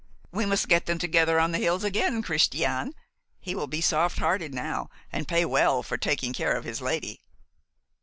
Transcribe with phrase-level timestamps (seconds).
[0.31, 2.95] We must get them together on the hills again, Christian.
[3.39, 7.21] He will be soft hearted now, and pay well for taking care of his lady."